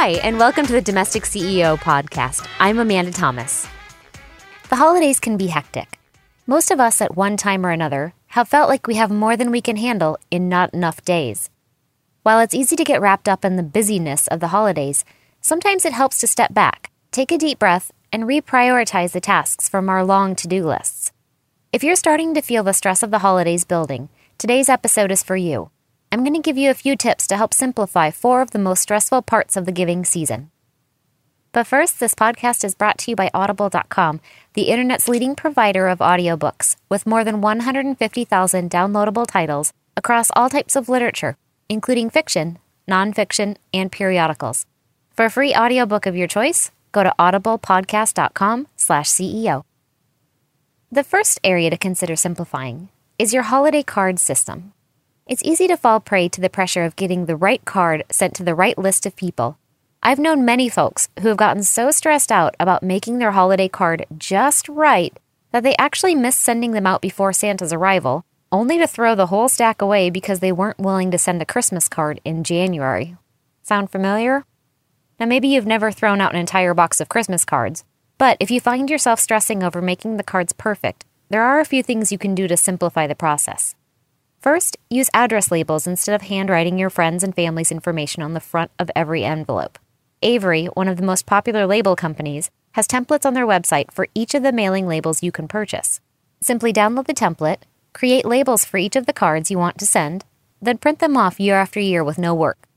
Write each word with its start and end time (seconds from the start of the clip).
Hi, 0.00 0.10
and 0.22 0.38
welcome 0.38 0.64
to 0.64 0.72
the 0.72 0.80
Domestic 0.80 1.24
CEO 1.24 1.76
podcast. 1.76 2.46
I'm 2.60 2.78
Amanda 2.78 3.10
Thomas. 3.10 3.66
The 4.68 4.76
holidays 4.76 5.18
can 5.18 5.36
be 5.36 5.48
hectic. 5.48 5.98
Most 6.46 6.70
of 6.70 6.78
us, 6.78 7.00
at 7.00 7.16
one 7.16 7.36
time 7.36 7.66
or 7.66 7.70
another, 7.70 8.14
have 8.28 8.46
felt 8.46 8.68
like 8.68 8.86
we 8.86 8.94
have 8.94 9.10
more 9.10 9.36
than 9.36 9.50
we 9.50 9.60
can 9.60 9.74
handle 9.74 10.16
in 10.30 10.48
not 10.48 10.72
enough 10.72 11.04
days. 11.04 11.50
While 12.22 12.38
it's 12.38 12.54
easy 12.54 12.76
to 12.76 12.84
get 12.84 13.00
wrapped 13.00 13.28
up 13.28 13.44
in 13.44 13.56
the 13.56 13.64
busyness 13.64 14.28
of 14.28 14.38
the 14.38 14.54
holidays, 14.54 15.04
sometimes 15.40 15.84
it 15.84 15.94
helps 15.94 16.20
to 16.20 16.28
step 16.28 16.54
back, 16.54 16.92
take 17.10 17.32
a 17.32 17.36
deep 17.36 17.58
breath, 17.58 17.90
and 18.12 18.22
reprioritize 18.22 19.10
the 19.10 19.20
tasks 19.20 19.68
from 19.68 19.88
our 19.88 20.04
long 20.04 20.36
to 20.36 20.46
do 20.46 20.64
lists. 20.64 21.10
If 21.72 21.82
you're 21.82 21.96
starting 21.96 22.34
to 22.34 22.40
feel 22.40 22.62
the 22.62 22.72
stress 22.72 23.02
of 23.02 23.10
the 23.10 23.18
holidays 23.18 23.64
building, 23.64 24.10
today's 24.38 24.68
episode 24.68 25.10
is 25.10 25.24
for 25.24 25.36
you. 25.36 25.70
I'm 26.10 26.24
going 26.24 26.34
to 26.34 26.40
give 26.40 26.56
you 26.56 26.70
a 26.70 26.74
few 26.74 26.96
tips 26.96 27.26
to 27.26 27.36
help 27.36 27.52
simplify 27.52 28.10
four 28.10 28.40
of 28.40 28.52
the 28.52 28.58
most 28.58 28.80
stressful 28.80 29.20
parts 29.22 29.56
of 29.56 29.66
the 29.66 29.72
giving 29.72 30.06
season. 30.06 30.50
But 31.52 31.66
first, 31.66 32.00
this 32.00 32.14
podcast 32.14 32.64
is 32.64 32.74
brought 32.74 32.96
to 32.98 33.10
you 33.10 33.16
by 33.16 33.30
Audible.com, 33.34 34.20
the 34.54 34.62
internet's 34.62 35.06
leading 35.08 35.34
provider 35.34 35.86
of 35.86 35.98
audiobooks, 35.98 36.76
with 36.88 37.06
more 37.06 37.24
than 37.24 37.42
150,000 37.42 38.70
downloadable 38.70 39.26
titles 39.26 39.74
across 39.96 40.30
all 40.34 40.48
types 40.48 40.76
of 40.76 40.88
literature, 40.88 41.36
including 41.68 42.08
fiction, 42.08 42.58
nonfiction, 42.88 43.56
and 43.74 43.92
periodicals. 43.92 44.64
For 45.14 45.26
a 45.26 45.30
free 45.30 45.54
audiobook 45.54 46.06
of 46.06 46.16
your 46.16 46.28
choice, 46.28 46.70
go 46.92 47.02
to 47.02 47.12
audiblepodcast.com/ceo. 47.18 49.62
The 50.90 51.04
first 51.04 51.38
area 51.44 51.68
to 51.68 51.76
consider 51.76 52.16
simplifying 52.16 52.88
is 53.18 53.34
your 53.34 53.42
holiday 53.42 53.82
card 53.82 54.18
system. 54.18 54.72
It's 55.28 55.44
easy 55.44 55.68
to 55.68 55.76
fall 55.76 56.00
prey 56.00 56.30
to 56.30 56.40
the 56.40 56.48
pressure 56.48 56.84
of 56.84 56.96
getting 56.96 57.26
the 57.26 57.36
right 57.36 57.62
card 57.66 58.02
sent 58.10 58.32
to 58.36 58.42
the 58.42 58.54
right 58.54 58.78
list 58.78 59.04
of 59.04 59.14
people. 59.14 59.58
I've 60.02 60.18
known 60.18 60.46
many 60.46 60.70
folks 60.70 61.10
who 61.20 61.28
have 61.28 61.36
gotten 61.36 61.62
so 61.64 61.90
stressed 61.90 62.32
out 62.32 62.56
about 62.58 62.82
making 62.82 63.18
their 63.18 63.32
holiday 63.32 63.68
card 63.68 64.06
just 64.16 64.70
right 64.70 65.14
that 65.52 65.64
they 65.64 65.76
actually 65.76 66.14
missed 66.14 66.40
sending 66.40 66.70
them 66.70 66.86
out 66.86 67.02
before 67.02 67.34
Santa's 67.34 67.74
arrival, 67.74 68.24
only 68.50 68.78
to 68.78 68.86
throw 68.86 69.14
the 69.14 69.26
whole 69.26 69.50
stack 69.50 69.82
away 69.82 70.08
because 70.08 70.40
they 70.40 70.50
weren't 70.50 70.78
willing 70.78 71.10
to 71.10 71.18
send 71.18 71.42
a 71.42 71.46
Christmas 71.46 71.90
card 71.90 72.22
in 72.24 72.42
January. 72.42 73.14
Sound 73.62 73.90
familiar? 73.90 74.46
Now, 75.20 75.26
maybe 75.26 75.48
you've 75.48 75.66
never 75.66 75.92
thrown 75.92 76.22
out 76.22 76.32
an 76.32 76.40
entire 76.40 76.72
box 76.72 77.02
of 77.02 77.10
Christmas 77.10 77.44
cards, 77.44 77.84
but 78.16 78.38
if 78.40 78.50
you 78.50 78.60
find 78.60 78.88
yourself 78.88 79.20
stressing 79.20 79.62
over 79.62 79.82
making 79.82 80.16
the 80.16 80.22
cards 80.22 80.54
perfect, 80.54 81.04
there 81.28 81.42
are 81.42 81.60
a 81.60 81.66
few 81.66 81.82
things 81.82 82.10
you 82.10 82.16
can 82.16 82.34
do 82.34 82.48
to 82.48 82.56
simplify 82.56 83.06
the 83.06 83.14
process. 83.14 83.74
First, 84.40 84.76
use 84.88 85.10
address 85.12 85.50
labels 85.50 85.86
instead 85.86 86.14
of 86.14 86.28
handwriting 86.28 86.78
your 86.78 86.90
friends 86.90 87.24
and 87.24 87.34
family's 87.34 87.72
information 87.72 88.22
on 88.22 88.34
the 88.34 88.40
front 88.40 88.70
of 88.78 88.90
every 88.94 89.24
envelope. 89.24 89.78
Avery, 90.22 90.66
one 90.66 90.88
of 90.88 90.96
the 90.96 91.02
most 91.02 91.26
popular 91.26 91.66
label 91.66 91.96
companies, 91.96 92.50
has 92.72 92.86
templates 92.86 93.26
on 93.26 93.34
their 93.34 93.46
website 93.46 93.90
for 93.90 94.06
each 94.14 94.34
of 94.34 94.44
the 94.44 94.52
mailing 94.52 94.86
labels 94.86 95.22
you 95.22 95.32
can 95.32 95.48
purchase. 95.48 96.00
Simply 96.40 96.72
download 96.72 97.06
the 97.06 97.14
template, 97.14 97.62
create 97.92 98.24
labels 98.24 98.64
for 98.64 98.78
each 98.78 98.94
of 98.94 99.06
the 99.06 99.12
cards 99.12 99.50
you 99.50 99.58
want 99.58 99.76
to 99.78 99.86
send, 99.86 100.24
then 100.62 100.78
print 100.78 101.00
them 101.00 101.16
off 101.16 101.40
year 101.40 101.56
after 101.56 101.80
year 101.80 102.04
with 102.04 102.18
no 102.18 102.32
work. 102.32 102.68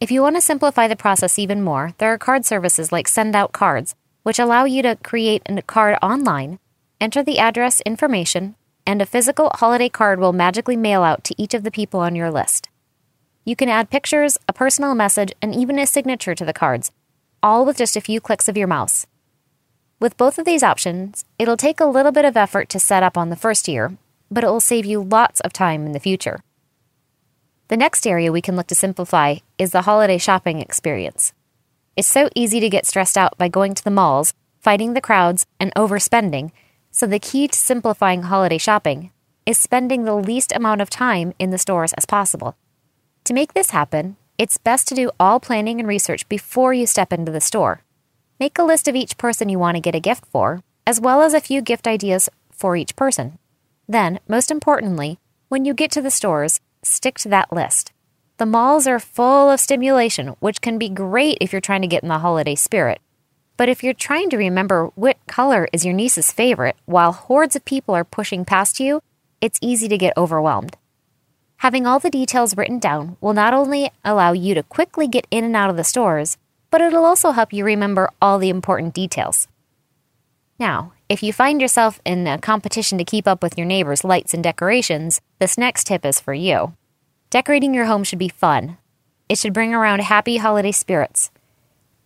If 0.00 0.10
you 0.10 0.20
want 0.20 0.36
to 0.36 0.42
simplify 0.42 0.86
the 0.86 0.96
process 0.96 1.38
even 1.38 1.62
more, 1.62 1.94
there 1.98 2.12
are 2.12 2.18
card 2.18 2.44
services 2.44 2.92
like 2.92 3.08
Send 3.08 3.34
Out 3.34 3.52
Cards, 3.52 3.94
which 4.22 4.38
allow 4.38 4.64
you 4.64 4.82
to 4.82 4.96
create 4.96 5.42
a 5.46 5.62
card 5.62 5.96
online, 6.02 6.58
enter 7.00 7.22
the 7.22 7.38
address 7.38 7.80
information, 7.82 8.54
and 8.86 9.00
a 9.00 9.06
physical 9.06 9.50
holiday 9.54 9.88
card 9.88 10.18
will 10.18 10.32
magically 10.32 10.76
mail 10.76 11.02
out 11.02 11.24
to 11.24 11.34
each 11.40 11.54
of 11.54 11.62
the 11.62 11.70
people 11.70 12.00
on 12.00 12.14
your 12.14 12.30
list. 12.30 12.68
You 13.44 13.56
can 13.56 13.68
add 13.68 13.90
pictures, 13.90 14.38
a 14.48 14.52
personal 14.52 14.94
message, 14.94 15.32
and 15.40 15.54
even 15.54 15.78
a 15.78 15.86
signature 15.86 16.34
to 16.34 16.44
the 16.44 16.52
cards, 16.52 16.90
all 17.42 17.64
with 17.64 17.78
just 17.78 17.96
a 17.96 18.00
few 18.00 18.20
clicks 18.20 18.48
of 18.48 18.56
your 18.56 18.68
mouse. 18.68 19.06
With 20.00 20.16
both 20.16 20.38
of 20.38 20.44
these 20.44 20.62
options, 20.62 21.24
it'll 21.38 21.56
take 21.56 21.80
a 21.80 21.86
little 21.86 22.12
bit 22.12 22.24
of 22.24 22.36
effort 22.36 22.68
to 22.70 22.80
set 22.80 23.02
up 23.02 23.18
on 23.18 23.30
the 23.30 23.36
first 23.36 23.68
year, 23.68 23.96
but 24.30 24.44
it 24.44 24.48
will 24.48 24.60
save 24.60 24.86
you 24.86 25.02
lots 25.02 25.40
of 25.40 25.52
time 25.52 25.86
in 25.86 25.92
the 25.92 26.00
future. 26.00 26.40
The 27.68 27.76
next 27.76 28.06
area 28.06 28.32
we 28.32 28.40
can 28.40 28.56
look 28.56 28.66
to 28.68 28.74
simplify 28.74 29.36
is 29.58 29.72
the 29.72 29.82
holiday 29.82 30.18
shopping 30.18 30.60
experience. 30.60 31.32
It's 31.96 32.08
so 32.08 32.28
easy 32.34 32.60
to 32.60 32.70
get 32.70 32.86
stressed 32.86 33.18
out 33.18 33.36
by 33.36 33.48
going 33.48 33.74
to 33.74 33.84
the 33.84 33.90
malls, 33.90 34.32
fighting 34.58 34.94
the 34.94 35.00
crowds, 35.00 35.46
and 35.58 35.72
overspending 35.74 36.50
so, 36.92 37.06
the 37.06 37.18
key 37.18 37.46
to 37.46 37.58
simplifying 37.58 38.22
holiday 38.22 38.58
shopping 38.58 39.12
is 39.46 39.58
spending 39.58 40.04
the 40.04 40.14
least 40.14 40.52
amount 40.52 40.80
of 40.80 40.90
time 40.90 41.32
in 41.38 41.50
the 41.50 41.58
stores 41.58 41.92
as 41.94 42.04
possible. 42.04 42.56
To 43.24 43.34
make 43.34 43.54
this 43.54 43.70
happen, 43.70 44.16
it's 44.38 44.58
best 44.58 44.88
to 44.88 44.94
do 44.94 45.10
all 45.20 45.38
planning 45.38 45.78
and 45.78 45.88
research 45.88 46.28
before 46.28 46.74
you 46.74 46.86
step 46.86 47.12
into 47.12 47.30
the 47.30 47.40
store. 47.40 47.82
Make 48.40 48.58
a 48.58 48.64
list 48.64 48.88
of 48.88 48.96
each 48.96 49.18
person 49.18 49.48
you 49.48 49.58
want 49.58 49.76
to 49.76 49.80
get 49.80 49.94
a 49.94 50.00
gift 50.00 50.26
for, 50.26 50.62
as 50.86 51.00
well 51.00 51.22
as 51.22 51.34
a 51.34 51.40
few 51.40 51.62
gift 51.62 51.86
ideas 51.86 52.28
for 52.50 52.74
each 52.74 52.96
person. 52.96 53.38
Then, 53.86 54.18
most 54.26 54.50
importantly, 54.50 55.18
when 55.48 55.64
you 55.64 55.74
get 55.74 55.90
to 55.92 56.02
the 56.02 56.10
stores, 56.10 56.60
stick 56.82 57.18
to 57.18 57.28
that 57.28 57.52
list. 57.52 57.92
The 58.38 58.46
malls 58.46 58.86
are 58.86 58.98
full 58.98 59.50
of 59.50 59.60
stimulation, 59.60 60.28
which 60.40 60.60
can 60.60 60.78
be 60.78 60.88
great 60.88 61.38
if 61.40 61.52
you're 61.52 61.60
trying 61.60 61.82
to 61.82 61.88
get 61.88 62.02
in 62.02 62.08
the 62.08 62.20
holiday 62.20 62.54
spirit. 62.54 63.00
But 63.60 63.68
if 63.68 63.84
you're 63.84 63.92
trying 63.92 64.30
to 64.30 64.38
remember 64.38 64.86
what 64.94 65.18
color 65.26 65.68
is 65.70 65.84
your 65.84 65.92
niece's 65.92 66.32
favorite 66.32 66.76
while 66.86 67.12
hordes 67.12 67.54
of 67.54 67.66
people 67.66 67.94
are 67.94 68.04
pushing 68.04 68.46
past 68.46 68.80
you, 68.80 69.02
it's 69.42 69.58
easy 69.60 69.86
to 69.88 69.98
get 69.98 70.16
overwhelmed. 70.16 70.78
Having 71.58 71.86
all 71.86 71.98
the 71.98 72.08
details 72.08 72.56
written 72.56 72.78
down 72.78 73.18
will 73.20 73.34
not 73.34 73.52
only 73.52 73.90
allow 74.02 74.32
you 74.32 74.54
to 74.54 74.62
quickly 74.62 75.06
get 75.06 75.26
in 75.30 75.44
and 75.44 75.54
out 75.54 75.68
of 75.68 75.76
the 75.76 75.84
stores, 75.84 76.38
but 76.70 76.80
it'll 76.80 77.04
also 77.04 77.32
help 77.32 77.52
you 77.52 77.62
remember 77.66 78.08
all 78.22 78.38
the 78.38 78.48
important 78.48 78.94
details. 78.94 79.46
Now, 80.58 80.94
if 81.10 81.22
you 81.22 81.30
find 81.30 81.60
yourself 81.60 82.00
in 82.06 82.26
a 82.26 82.38
competition 82.38 82.96
to 82.96 83.04
keep 83.04 83.28
up 83.28 83.42
with 83.42 83.58
your 83.58 83.66
neighbor's 83.66 84.04
lights 84.04 84.32
and 84.32 84.42
decorations, 84.42 85.20
this 85.38 85.58
next 85.58 85.84
tip 85.84 86.06
is 86.06 86.18
for 86.18 86.32
you. 86.32 86.72
Decorating 87.28 87.74
your 87.74 87.84
home 87.84 88.04
should 88.04 88.18
be 88.18 88.30
fun. 88.30 88.78
It 89.28 89.36
should 89.36 89.52
bring 89.52 89.74
around 89.74 90.00
happy 90.00 90.38
holiday 90.38 90.72
spirits. 90.72 91.30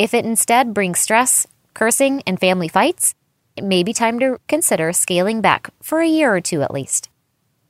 If 0.00 0.14
it 0.14 0.24
instead 0.24 0.72
brings 0.72 0.98
stress, 0.98 1.46
cursing, 1.74 2.22
and 2.26 2.40
family 2.40 2.68
fights, 2.68 3.14
it 3.54 3.62
may 3.62 3.82
be 3.82 3.92
time 3.92 4.18
to 4.20 4.38
consider 4.48 4.94
scaling 4.94 5.42
back 5.42 5.68
for 5.82 6.00
a 6.00 6.08
year 6.08 6.34
or 6.34 6.40
two 6.40 6.62
at 6.62 6.72
least. 6.72 7.10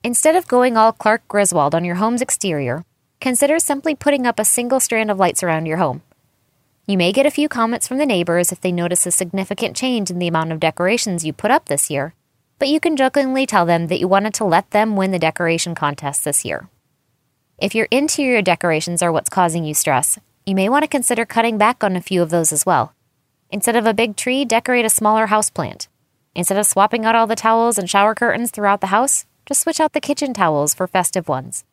Instead 0.04 0.36
of 0.36 0.46
going 0.46 0.76
all 0.76 0.92
Clark 0.92 1.26
Griswold 1.26 1.74
on 1.74 1.84
your 1.84 1.96
home's 1.96 2.22
exterior, 2.22 2.84
consider 3.20 3.58
simply 3.58 3.96
putting 3.96 4.28
up 4.28 4.38
a 4.38 4.44
single 4.44 4.78
strand 4.78 5.10
of 5.10 5.19
lights 5.19 5.42
around 5.42 5.66
your 5.66 5.78
home. 5.78 6.02
You 6.86 6.96
may 6.96 7.10
get 7.10 7.26
a 7.26 7.32
few 7.32 7.48
comments 7.48 7.88
from 7.88 7.98
the 7.98 8.06
neighbors 8.06 8.52
if 8.52 8.60
they 8.60 8.70
notice 8.70 9.06
a 9.06 9.10
significant 9.10 9.74
change 9.74 10.08
in 10.08 10.20
the 10.20 10.28
amount 10.28 10.52
of 10.52 10.60
decorations 10.60 11.24
you 11.24 11.32
put 11.32 11.50
up 11.50 11.66
this 11.66 11.90
year, 11.90 12.14
but 12.60 12.69
you 12.69 12.78
can 12.78 12.96
jokingly 12.96 13.44
tell 13.44 13.66
them 13.66 13.88
that 13.88 13.98
you 13.98 14.06
wanted 14.06 14.34
to 14.34 14.44
let 14.44 14.70
them 14.70 14.94
win 14.94 15.10
the 15.10 15.19
decoration 15.19 15.74
contest 15.74 16.24
this 16.24 16.44
year. 16.44 16.69
If 17.58 17.74
your 17.74 17.88
interior 17.90 18.40
decorations 18.40 19.02
are 19.02 19.10
what's 19.10 19.30
causing 19.30 19.64
you 19.64 19.74
stress, 19.74 20.20
you 20.46 20.54
may 20.54 20.68
want 20.68 20.82
to 20.82 20.88
consider 20.88 21.24
cutting 21.24 21.58
back 21.58 21.84
on 21.84 21.96
a 21.96 22.00
few 22.00 22.22
of 22.22 22.30
those 22.30 22.52
as 22.52 22.64
well. 22.64 22.94
Instead 23.50 23.76
of 23.76 23.86
a 23.86 23.94
big 23.94 24.16
tree, 24.16 24.44
decorate 24.44 24.84
a 24.84 24.90
smaller 24.90 25.26
houseplant. 25.26 25.88
Instead 26.34 26.58
of 26.58 26.66
swapping 26.66 27.04
out 27.04 27.14
all 27.14 27.26
the 27.26 27.36
towels 27.36 27.78
and 27.78 27.90
shower 27.90 28.14
curtains 28.14 28.50
throughout 28.50 28.80
the 28.80 28.88
house, 28.88 29.26
just 29.46 29.60
switch 29.60 29.80
out 29.80 29.92
the 29.92 30.00
kitchen 30.00 30.32
towels 30.32 30.74
for 30.74 30.86
festive 30.86 31.28
ones. 31.28 31.64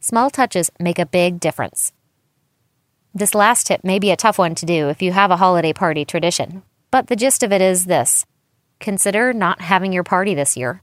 Small 0.00 0.28
touches 0.30 0.70
make 0.78 0.98
a 0.98 1.06
big 1.06 1.40
difference. 1.40 1.92
This 3.14 3.34
last 3.34 3.66
tip 3.68 3.82
may 3.84 3.98
be 3.98 4.10
a 4.10 4.16
tough 4.16 4.38
one 4.38 4.54
to 4.56 4.66
do 4.66 4.88
if 4.88 5.00
you 5.00 5.12
have 5.12 5.30
a 5.30 5.36
holiday 5.36 5.72
party 5.72 6.04
tradition, 6.04 6.62
but 6.90 7.06
the 7.06 7.16
gist 7.16 7.42
of 7.42 7.52
it 7.52 7.62
is 7.62 7.86
this 7.86 8.26
consider 8.80 9.32
not 9.32 9.62
having 9.62 9.92
your 9.92 10.04
party 10.04 10.34
this 10.34 10.56
year. 10.56 10.82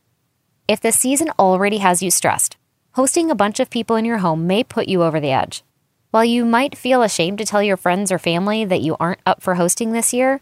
If 0.68 0.82
the 0.82 0.92
season 0.92 1.30
already 1.38 1.78
has 1.80 2.02
you 2.02 2.10
stressed, 2.10 2.58
hosting 2.94 3.30
a 3.30 3.36
bunch 3.36 3.60
of 3.60 3.70
people 3.70 3.96
in 3.96 4.06
your 4.06 4.20
home 4.20 4.48
may 4.48 4.64
put 4.64 4.88
you 4.88 5.04
over 5.04 5.20
the 5.20 5.32
edge. 5.32 5.64
While 6.12 6.26
you 6.26 6.44
might 6.44 6.78
feel 6.78 7.04
ashamed 7.04 7.38
to 7.38 7.46
tell 7.46 7.64
your 7.64 7.78
friends 7.78 8.12
or 8.12 8.20
family 8.20 8.66
that 8.66 8.82
you 8.82 8.98
aren't 9.00 9.22
up 9.26 9.42
for 9.42 9.56
hosting 9.56 9.94
this 9.94 10.14
year, 10.14 10.42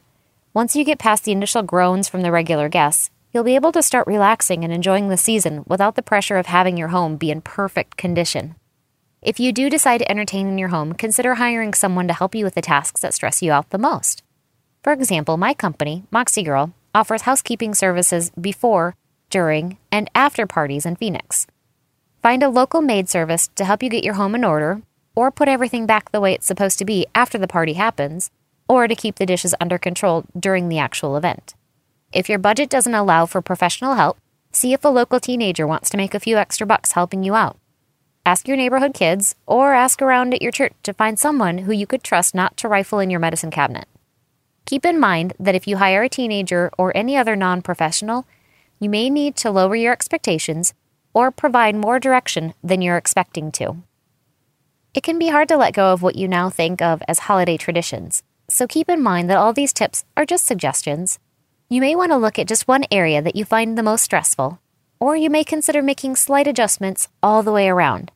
once 0.51 0.75
you 0.75 0.83
get 0.83 0.97
past 0.97 1.25
the 1.25 1.31
initial 1.31 1.61
groans 1.61 2.09
from 2.09 2.23
the 2.23 2.31
regular 2.31 2.69
guests, 2.69 3.11
you'll 3.31 3.43
be 3.43 3.53
able 3.53 3.71
to 3.73 3.83
start 3.83 4.07
relaxing 4.07 4.63
and 4.63 4.73
enjoying 4.73 5.09
the 5.09 5.17
season 5.17 5.63
without 5.67 5.93
the 5.93 6.01
pressure 6.01 6.37
of 6.37 6.47
having 6.47 6.75
your 6.75 6.87
home 6.87 7.17
be 7.17 7.29
in 7.29 7.41
perfect 7.41 7.97
condition. 7.97 8.55
If 9.21 9.39
you 9.39 9.53
do 9.53 9.69
decide 9.69 9.99
to 9.99 10.09
entertain 10.09 10.47
in 10.47 10.57
your 10.57 10.69
home, 10.69 10.93
consider 10.93 11.35
hiring 11.35 11.75
someone 11.75 12.07
to 12.07 12.15
help 12.15 12.33
you 12.33 12.45
with 12.45 12.55
the 12.55 12.63
tasks 12.63 13.01
that 13.01 13.13
stress 13.13 13.43
you 13.43 13.51
out 13.51 13.69
the 13.69 13.77
most. 13.77 14.23
For 14.83 14.91
example, 14.91 15.37
my 15.37 15.53
company, 15.53 16.03
Moxie 16.09 16.41
Girl, 16.41 16.73
offers 16.95 17.23
housekeeping 17.23 17.75
services 17.75 18.31
before, 18.41 18.95
during, 19.29 19.77
and 19.91 20.09
after 20.15 20.47
parties 20.47 20.87
in 20.87 20.95
Phoenix. 20.95 21.45
Find 22.23 22.41
a 22.41 22.49
local 22.49 22.81
maid 22.81 23.07
service 23.07 23.49
to 23.49 23.65
help 23.65 23.83
you 23.83 23.89
get 23.89 24.03
your 24.03 24.15
home 24.15 24.33
in 24.33 24.43
order 24.43 24.81
or 25.15 25.31
put 25.31 25.47
everything 25.47 25.85
back 25.85 26.11
the 26.11 26.21
way 26.21 26.33
it's 26.33 26.45
supposed 26.45 26.79
to 26.79 26.85
be 26.85 27.07
after 27.13 27.37
the 27.37 27.47
party 27.47 27.73
happens, 27.73 28.31
or 28.67 28.87
to 28.87 28.95
keep 28.95 29.15
the 29.15 29.25
dishes 29.25 29.55
under 29.59 29.77
control 29.77 30.23
during 30.39 30.69
the 30.69 30.79
actual 30.79 31.17
event. 31.17 31.55
If 32.11 32.29
your 32.29 32.39
budget 32.39 32.69
doesn't 32.69 32.93
allow 32.93 33.25
for 33.25 33.41
professional 33.41 33.95
help, 33.95 34.17
see 34.51 34.73
if 34.73 34.83
a 34.83 34.89
local 34.89 35.19
teenager 35.19 35.67
wants 35.67 35.89
to 35.89 35.97
make 35.97 36.13
a 36.13 36.19
few 36.19 36.37
extra 36.37 36.65
bucks 36.65 36.93
helping 36.93 37.23
you 37.23 37.35
out. 37.35 37.57
ask 38.25 38.47
your 38.47 38.57
neighborhood 38.57 38.93
kids, 38.93 39.35
or 39.47 39.73
ask 39.73 40.01
around 40.01 40.33
at 40.33 40.41
your 40.41 40.51
church 40.51 40.73
to 40.83 40.93
find 40.93 41.17
someone 41.17 41.59
who 41.59 41.71
you 41.71 41.87
could 41.87 42.03
trust 42.03 42.35
not 42.35 42.55
to 42.57 42.67
rifle 42.67 42.99
in 42.99 43.09
your 43.09 43.19
medicine 43.19 43.49
cabinet. 43.49 43.87
Keep 44.65 44.85
in 44.85 44.99
mind 44.99 45.33
that 45.39 45.55
if 45.55 45.65
you 45.65 45.77
hire 45.77 46.03
a 46.03 46.09
teenager 46.09 46.69
or 46.77 46.95
any 46.95 47.17
other 47.17 47.35
non 47.35 47.61
professional, 47.63 48.27
you 48.79 48.89
may 48.89 49.09
need 49.09 49.35
to 49.37 49.49
lower 49.49 49.75
your 49.75 49.91
expectations 49.93 50.73
or 51.13 51.31
provide 51.31 51.75
more 51.75 51.99
direction 51.99 52.53
than 52.63 52.81
you're 52.81 52.97
expecting 52.97 53.51
to. 53.51 53.77
It 54.93 55.03
can 55.03 55.19
be 55.19 55.27
hard 55.27 55.47
to 55.49 55.57
let 55.57 55.75
go 55.75 55.93
of 55.93 56.01
what 56.01 56.15
you 56.15 56.27
now 56.27 56.49
think 56.49 56.81
of 56.81 57.03
as 57.07 57.19
holiday 57.19 57.57
traditions, 57.57 58.23
so 58.49 58.65
keep 58.65 58.89
in 58.89 59.01
mind 59.03 59.29
that 59.29 59.37
all 59.37 59.53
these 59.53 59.71
tips 59.71 60.03
are 60.17 60.25
just 60.25 60.45
suggestions. 60.45 61.19
You 61.69 61.81
may 61.81 61.95
want 61.95 62.11
to 62.11 62.17
look 62.17 62.39
at 62.39 62.47
just 62.47 62.67
one 62.67 62.85
area 62.89 63.21
that 63.21 63.35
you 63.35 63.45
find 63.45 63.77
the 63.77 63.83
most 63.83 64.03
stressful, 64.03 64.59
or 64.99 65.15
you 65.15 65.29
may 65.29 65.43
consider 65.43 65.83
making 65.83 66.15
slight 66.15 66.47
adjustments 66.47 67.07
all 67.21 67.43
the 67.43 67.51
way 67.51 67.69
around. 67.69 68.11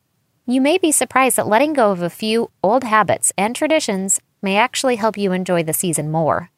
You 0.46 0.60
may 0.60 0.76
be 0.76 0.90
surprised 0.90 1.36
that 1.36 1.46
letting 1.46 1.72
go 1.72 1.92
of 1.92 2.02
a 2.02 2.10
few 2.10 2.50
old 2.62 2.82
habits 2.82 3.32
and 3.38 3.54
traditions 3.54 4.20
may 4.42 4.56
actually 4.56 4.96
help 4.96 5.16
you 5.16 5.32
enjoy 5.32 5.62
the 5.62 5.72
season 5.72 6.10
more. 6.10 6.50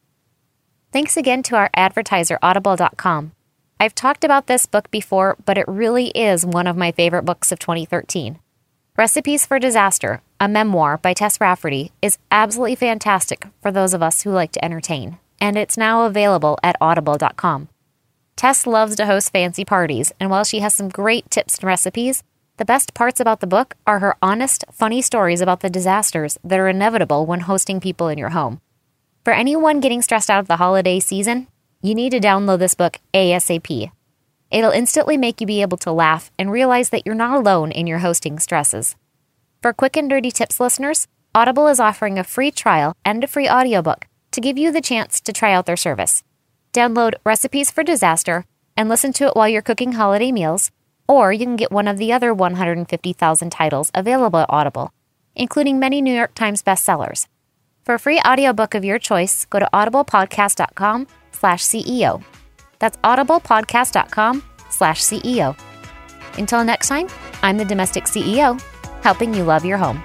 Thanks 0.91 1.15
again 1.15 1.43
to 1.43 1.55
our 1.55 1.69
advertiser, 1.75 2.39
Audible.com. 2.41 3.33
I've 3.79 3.93
talked 3.93 4.23
about 4.23 4.47
this 4.47 4.65
book 4.65 4.89
before, 4.89 5.37
but 5.45 5.59
it 5.59 5.67
really 5.67 6.07
is 6.07 6.43
one 6.43 6.65
of 6.65 6.75
my 6.75 6.91
favorite 6.91 7.23
books 7.23 7.51
of 7.51 7.59
2013. 7.59 8.39
Recipes 8.97 9.45
for 9.45 9.59
Disaster, 9.59 10.23
a 10.39 10.47
memoir 10.47 10.97
by 10.97 11.13
Tess 11.13 11.39
Rafferty, 11.39 11.91
is 12.01 12.17
absolutely 12.31 12.73
fantastic 12.73 13.45
for 13.61 13.71
those 13.71 13.93
of 13.93 14.01
us 14.01 14.23
who 14.23 14.31
like 14.31 14.51
to 14.53 14.65
entertain, 14.65 15.19
and 15.39 15.55
it's 15.55 15.77
now 15.77 16.07
available 16.07 16.57
at 16.63 16.75
audible.com. 16.81 17.69
Tess 18.35 18.65
loves 18.65 18.95
to 18.95 19.05
host 19.05 19.31
fancy 19.31 19.63
parties, 19.63 20.11
and 20.19 20.31
while 20.31 20.43
she 20.43 20.61
has 20.61 20.73
some 20.73 20.89
great 20.89 21.29
tips 21.29 21.59
and 21.59 21.65
recipes, 21.65 22.23
the 22.57 22.65
best 22.65 22.95
parts 22.95 23.19
about 23.19 23.39
the 23.39 23.45
book 23.45 23.75
are 23.85 23.99
her 23.99 24.17
honest, 24.19 24.65
funny 24.71 25.03
stories 25.03 25.41
about 25.41 25.59
the 25.59 25.69
disasters 25.69 26.39
that 26.43 26.57
are 26.57 26.67
inevitable 26.67 27.27
when 27.27 27.41
hosting 27.41 27.79
people 27.79 28.07
in 28.07 28.17
your 28.17 28.29
home. 28.29 28.61
For 29.23 29.31
anyone 29.31 29.79
getting 29.79 30.01
stressed 30.01 30.31
out 30.31 30.39
of 30.39 30.47
the 30.47 30.57
holiday 30.57 30.99
season, 30.99 31.45
you 31.83 31.93
need 31.93 32.13
to 32.13 32.19
download 32.19 32.57
this 32.57 32.73
book 32.73 32.97
ASAP. 33.13 33.91
It'll 34.49 34.71
instantly 34.71 35.17
make 35.17 35.41
you 35.41 35.47
be 35.47 35.61
able 35.61 35.77
to 35.77 35.91
laugh 35.91 36.31
and 36.39 36.51
realize 36.51 36.89
that 36.89 37.05
you're 37.05 37.15
not 37.15 37.35
alone 37.35 37.71
in 37.71 37.87
your 37.87 37.99
hosting 37.99 38.39
stresses. 38.39 38.95
For 39.61 39.73
quick 39.73 39.97
and 39.97 40.09
dirty 40.09 40.31
tips 40.31 40.59
listeners, 40.59 41.07
Audible 41.35 41.67
is 41.67 41.79
offering 41.79 42.17
a 42.17 42.23
free 42.23 42.51
trial 42.51 42.95
and 43.03 43.23
a 43.23 43.27
free 43.27 43.49
audiobook 43.49 44.07
to 44.31 44.41
give 44.41 44.57
you 44.57 44.71
the 44.71 44.81
chance 44.81 45.19
to 45.21 45.33
try 45.33 45.53
out 45.53 45.65
their 45.65 45.77
service. 45.77 46.23
Download 46.73 47.13
Recipes 47.25 47.71
for 47.71 47.83
Disaster 47.83 48.45
and 48.75 48.87
listen 48.87 49.11
to 49.13 49.25
it 49.25 49.35
while 49.35 49.49
you're 49.49 49.61
cooking 49.61 49.93
holiday 49.93 50.31
meals, 50.31 50.71
or 51.07 51.33
you 51.33 51.45
can 51.45 51.55
get 51.55 51.71
one 51.71 51.87
of 51.87 51.97
the 51.97 52.13
other 52.13 52.33
150,000 52.33 53.49
titles 53.49 53.91
available 53.93 54.39
at 54.39 54.49
Audible, 54.49 54.91
including 55.35 55.79
many 55.79 56.01
New 56.01 56.13
York 56.13 56.35
Times 56.35 56.63
bestsellers. 56.63 57.27
For 57.83 57.95
a 57.95 57.99
free 57.99 58.19
audiobook 58.19 58.75
of 58.75 58.85
your 58.85 58.99
choice, 58.99 59.45
go 59.45 59.59
to 59.59 59.69
audiblepodcast.com 59.73 61.07
slash 61.31 61.63
CEO. 61.63 62.23
That's 62.79 62.97
audiblepodcast.com 62.97 64.43
slash 64.69 65.01
CEO. 65.01 65.57
Until 66.37 66.63
next 66.63 66.87
time, 66.87 67.07
I'm 67.41 67.57
the 67.57 67.65
domestic 67.65 68.05
CEO, 68.05 68.61
helping 69.01 69.33
you 69.33 69.43
love 69.43 69.65
your 69.65 69.77
home. 69.77 70.01